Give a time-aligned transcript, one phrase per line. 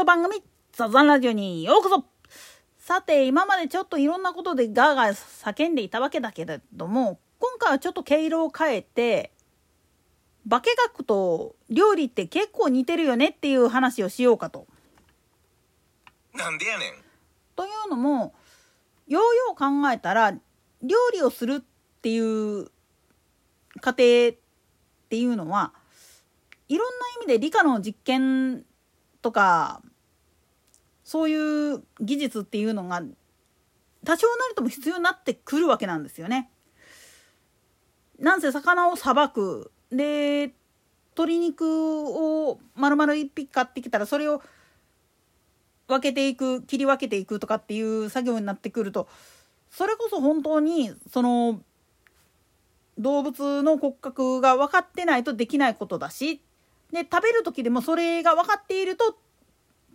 [0.00, 2.04] ト番組、ザザンラジオにようこそ
[2.78, 9.30] さて、今までちょっといろんなことでガーガー叫んでいたわけだけれども、今回はちょっと毛色を変えて、
[10.48, 14.66] 化学と料理って結構似てるよねっていう話をしようかと。
[16.32, 16.92] なんでやねん。
[17.54, 18.32] というのも、
[19.06, 21.60] ようよう考えたら、料理をするっ
[22.00, 22.70] ていう
[23.82, 23.96] 過程っ
[25.10, 25.74] ていうのは、
[26.70, 28.64] いろんな意味で理科の実験
[29.20, 29.82] とか
[31.10, 33.02] そういう技術っていうのが
[34.04, 36.48] 多少なりとも必要になってくるわけなんですよね。
[38.20, 40.54] なんせ魚をさばくで
[41.16, 44.40] 鶏肉を丸々1匹買ってきたらそれを
[45.88, 49.08] 分けていく切り分けていくとかっていう作業になってくると
[49.68, 51.60] それこそ本当にその
[52.98, 56.40] 動物の骨格が分かってないとできないことだし
[56.92, 59.18] で食べる時でもそれが分かっていると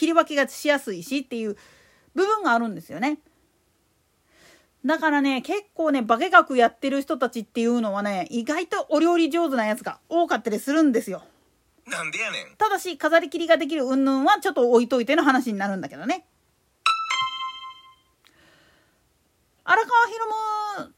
[0.00, 1.58] 切り分けがしやすいしっていう
[2.14, 3.18] 部分があるんですよね。
[4.82, 11.22] だからね結構ね化学やってる人たちっていうのはね意外とお料理上手なやつが多かったりするんですよ。
[11.86, 12.56] なんでやねん。
[12.56, 16.24] ただし飾り切りができる云々はちょっと置いといての話になるんだけどね。
[19.64, 20.90] 荒川博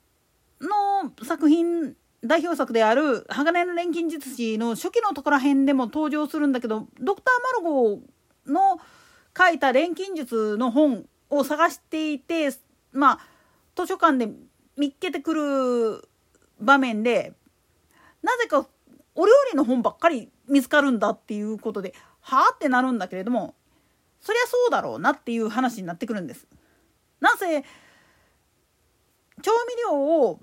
[0.61, 0.69] 夢
[1.11, 8.01] の作品代表作である「鋼の錬金術師」の初期のところら辺でも登場するんだけどドクター・マルゴ
[8.47, 8.81] の
[9.37, 12.51] 書いた錬金術の本を探していて
[12.93, 13.19] まあ
[13.77, 14.29] 図書館で
[14.77, 16.09] 見っけてくる
[16.61, 17.33] 場面で
[18.23, 18.67] なぜか
[19.15, 23.55] お料理の本ばっかり見つかるんだっていうことではあってなるんだけれども
[24.21, 26.47] そりゃそうだろうなっていう話になってくるんです。
[27.21, 27.65] なぜ
[29.43, 29.97] 調味料
[30.29, 30.41] を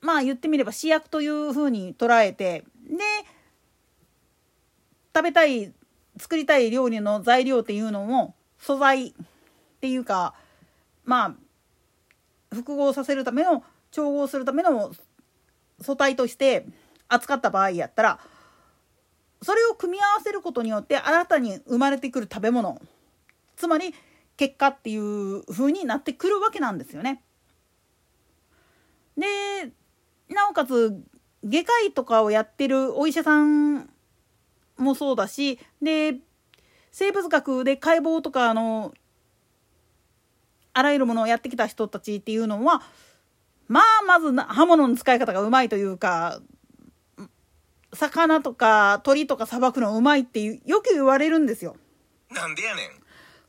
[0.00, 2.98] まあ言ってみれば主役というふうに捉えてで
[5.14, 5.72] 食べたい
[6.18, 9.12] 作りたい料理の材料っていうのも素材っ
[9.80, 10.34] ていうか
[11.04, 11.36] ま
[12.50, 14.92] あ複合させるための調合するための
[15.80, 16.66] 素体として
[17.08, 18.20] 扱った場合やったら
[19.42, 22.80] それを組み合わせることによって新たに生まれてくる食べ物
[23.56, 23.94] つまり
[24.36, 27.22] 結果っていう風になってくるわけなんですよね。
[29.16, 29.72] で
[30.28, 31.02] なおかつ
[31.44, 33.90] 外科医とかをやってるお医者さん
[34.78, 36.16] もそうだしで
[36.90, 38.94] 生物学で解剖とかの
[40.72, 42.82] あらゆるものをやってきた人たちっていうのは
[43.66, 46.40] まあまず刃物の使い方がうまいというか
[47.92, 51.76] 魚とか鳥とかさばくのうまいっていうよく言われるんですよ。
[52.30, 52.90] なんでやねん。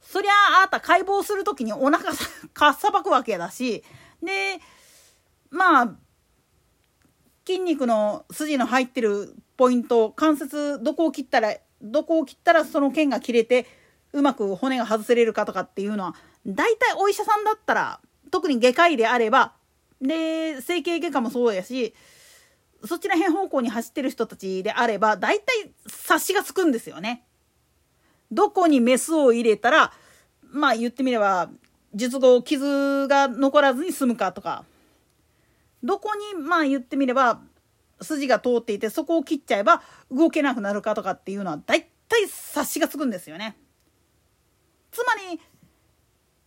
[0.02, 0.32] そりゃ
[0.62, 2.06] ああた解剖する時にお腹
[2.54, 3.84] かっさばくわけだし
[4.24, 4.60] で
[5.52, 5.96] まあ
[7.46, 13.66] 筋肉の筋の入ってるポイント関節どこを切ったらどこを切ったらその腱が切れて
[14.14, 16.16] うまく骨が外せれるかとかっていうのは
[16.48, 18.00] 大体お医者さんだったら
[18.32, 19.52] 特に外科医であれば
[20.02, 21.94] で整形外科もそうやし
[22.86, 27.26] そちら辺方向に走ってる人たちであれば大体察しがつくんですよね。
[28.32, 29.92] どこにメスを入れたら
[30.42, 31.50] まあ言ってみれば
[31.94, 34.64] 術後傷が残らずに済むかとか
[35.84, 37.42] どこにまあ言ってみれば
[38.02, 43.58] 筋が通っていてそこを切っちゃえば動けなくなるかとかっていうのは大体察しがつくんですよね。
[44.92, 45.40] つまり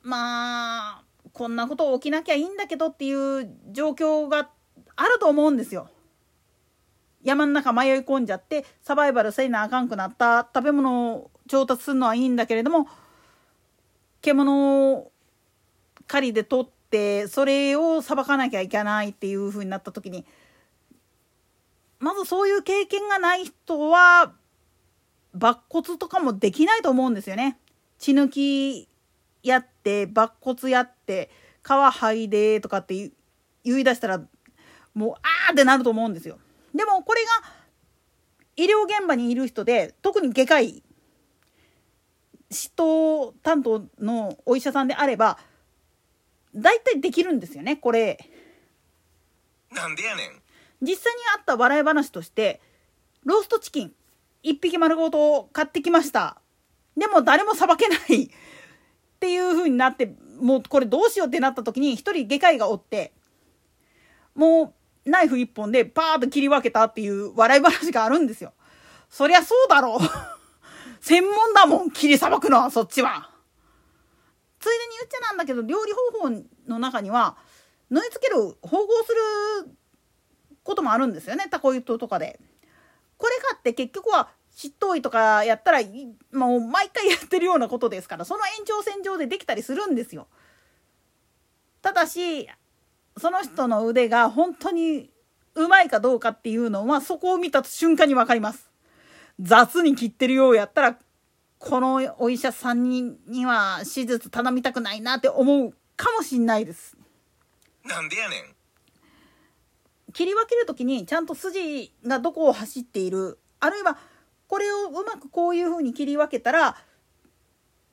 [0.03, 4.51] まあこんなこと起きなきゃいいんだけどっていう状況が
[4.97, 5.89] あると思うんですよ。
[7.23, 12.89] 山の中迷い込んじゃってサバイバルせいなあかんくなった食べ物を調達するのはいいんだけれども
[14.23, 15.13] 獣を
[16.07, 20.27] 狩りで取ってそれを裁かなきゃいけないっていう風になった時に
[22.03, 24.33] まずそういう経験がない人は
[25.37, 27.59] 抜骨とかもできないと思うんですよね。
[27.99, 28.89] 血抜き
[29.45, 31.31] やって抜骨やって
[31.65, 33.13] 皮剥いでとかって
[33.63, 34.21] 言い出したら
[34.95, 36.41] もうあーってなると思うんですよ。
[36.75, 37.29] でもこれが
[38.57, 40.83] 医療現場にいる人で特に外科医
[42.51, 45.39] 執刀担当のお医者さんであれば
[46.53, 48.19] 大体できるんですよねこれ。
[49.71, 50.42] なんでやねん。
[50.83, 52.61] 実際にあった笑い話として
[53.25, 53.93] ローストチキン
[54.45, 56.39] 1匹丸ごと買ってきました
[56.97, 58.29] でも誰もさばけないっ
[59.21, 63.13] ていう風になってもうこれどうしようってなった時に一人外科医がおって
[64.35, 64.75] も
[65.07, 68.53] うナイフ1本でパーッと切り分けたっていう笑い話があるんですよ。
[69.09, 70.01] そりゃそうだろう
[71.01, 73.31] 専門だもん切りさばくのはそっちは。
[74.61, 76.31] ついでに言っちゃなんだけど料理方法
[76.69, 77.37] の中には
[77.91, 79.13] 縫い付ける縫合す
[79.67, 79.77] る
[80.63, 82.39] こともあるんですよねタコ糸とかで。
[83.19, 85.81] これかって結局は執刀医とかやったら
[86.33, 90.27] もう毎回やってるようなことですからその延長線上でできたりするんですよ。
[91.81, 92.49] ただし
[93.17, 95.11] その人の腕が本当に
[95.55, 98.71] うまいかどうかっていうのはそこを見た瞬間に分かります。
[99.41, 100.99] 雑に切ってるようやったら
[101.59, 106.97] このお医者さんにには手術頼みたくないなって思うかもしんないです。
[107.85, 108.52] なんでやねん。
[110.13, 113.99] 切り分ける時にちゃんと筋がどこを走っているあるいは
[114.47, 116.77] これをうまくこういうふうに切り分けたら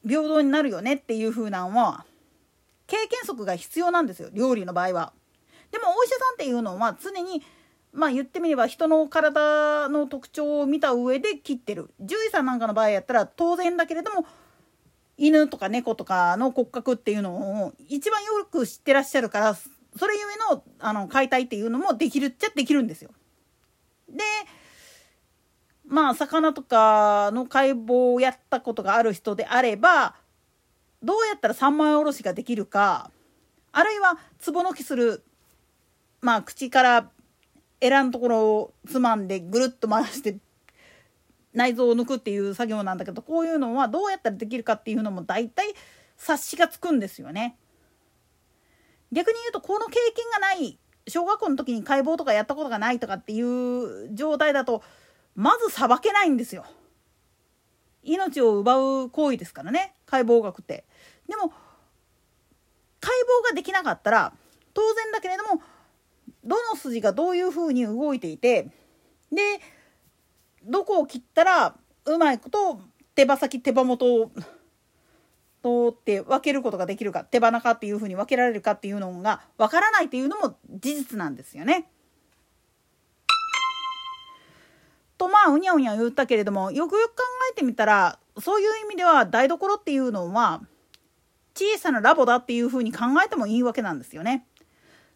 [0.05, 2.05] 平等になるよねっていうふうなのは
[2.87, 5.13] 経験則が必要なんですよ料理の場合は。
[5.71, 7.43] でもお医者さんっていうのは常に
[7.91, 14.25] まあ言ってみれば人の体の特徴を見た上で切ってる獣医さんなんかの場合やったら当然だけれども
[15.17, 19.57] 犬とか猫とかの骨格っていうのを一番よく知ってらっしゃるから
[19.99, 23.11] それゆえのあの解体っていうのもできるっちゃできるんですよ。
[24.07, 24.23] で
[25.85, 30.15] まあ魚とかの解剖をやったことがある人であれば
[31.03, 33.11] どうやったら三枚おろしができるか
[33.73, 35.25] あるいは壺のきする
[36.21, 37.11] まあ口から
[37.81, 40.37] エラのところをつまんでぐるっと回して
[41.53, 45.73] 内臓を抜くっていう作業なんだけどこういうのはどうやったらできるかっていうのも大体
[46.15, 47.57] 察しがつくんですよね。
[49.11, 50.77] 逆に言うとこの経験がない
[51.07, 54.83] 小学校の時に解剖とかやったことがないとかっていう状態だと
[55.35, 56.65] まずさばけないんですよ。
[58.03, 60.85] 命を奪う行為ですからね解剖学って。
[61.27, 61.53] でも
[62.99, 63.11] 解
[63.45, 64.33] 剖ができなかったら
[64.73, 65.61] 当然だけれども
[66.43, 68.69] どの筋がどういうふうに動いていて
[69.31, 69.59] で
[70.63, 72.81] どこを切ったらうまいこと
[73.15, 74.31] 手羽先手羽元を
[75.61, 81.89] 通って分けることができるか手羽中っていうふうに分けられるかっていうのが分からないっていうのも事実なんですよね。
[85.17, 90.61] とまあうにゃうにゃ言ったけれどもよくよく考えてみたらそういう意味では台所っていうのは
[91.53, 94.45] 小さなラボだっていうふうに考えてもいいわけなんですよね。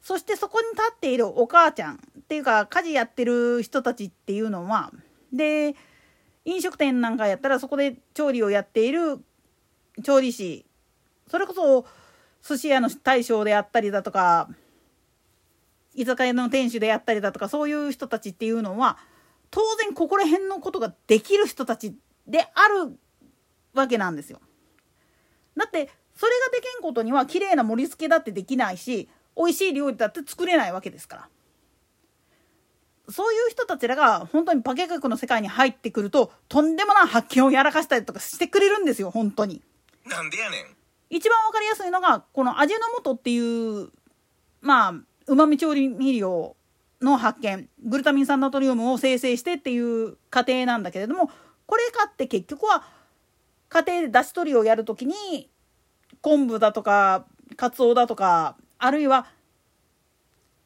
[0.01, 4.91] そしてそこに立っているお母ちゃんっていうか家事やってる人たちっていうのは
[5.31, 5.75] で
[6.43, 9.23] 飲食店なんかやったらそこで調理をやっている
[10.01, 10.65] 調理師
[11.27, 11.85] それこそ
[12.47, 14.49] 寿司屋の大将であったりだとか
[15.93, 18.97] 居酒屋の店主であったりだとかそういう人たちっていうのは
[19.51, 21.95] 当然ここら辺のことができる人たち
[22.27, 22.97] である
[23.73, 24.39] わけなんですよ。
[25.55, 31.29] だってそれができんことには綺麗な盛り付けだってできないし美味しい料理だって作れないわけですから。
[33.09, 39.61] そういう人たちらが本当に化学の世界に入ってくるととんでもない発見をやらかしたりとかしてくれるんですよ本当に。
[40.05, 40.65] なんでやねん。
[41.09, 43.89] 一番わかりやすいのがこの味の素っていう
[44.61, 44.93] まあ
[45.27, 46.55] うまみ調理料
[47.01, 51.29] の発見グルタミン酸ナトリウムを生成してっていう過程なんだけれども
[51.65, 52.83] これかって結局は
[53.69, 55.49] 家庭でだし取りをやる時に
[56.21, 59.27] 昆布だとかかつおだとかあるいは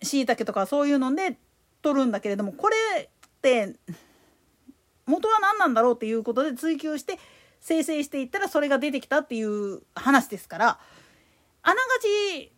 [0.01, 1.37] しいたけとかそういうので
[1.81, 3.09] 取るんだけれどもこれっ
[3.41, 3.75] て
[5.05, 7.17] 元は何なんだろうっていうことで追求して
[7.59, 10.79] 生成していったらそれが出てきたっていう話ですから
[11.63, 12.51] あながち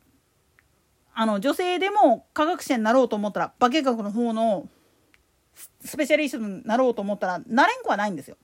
[1.13, 4.69] あの女性でも科学者になろうと思ったら化学の方の
[5.83, 8.37] スペシャリストになろうと思ったらなれんくはないんですよ。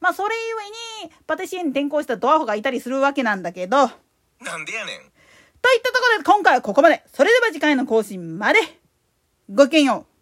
[0.00, 3.76] まあそれゆえにパティシエに転校したドアホがいたりするわけなんだけど。
[3.78, 3.86] な
[4.58, 4.98] んでやねん。
[5.62, 7.02] といったところで今回はここまで。
[7.10, 8.58] それでは次回の更新まで。
[9.48, 10.13] ごきげんよう。